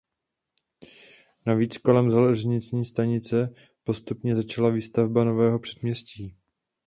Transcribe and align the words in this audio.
Navíc 1.45 1.77
kolem 1.77 2.11
železniční 2.11 2.85
stanice 2.85 3.53
postupně 3.83 4.35
začala 4.35 4.69
výstavba 4.69 5.23
nového 5.23 5.59
předměstí. 5.59 6.33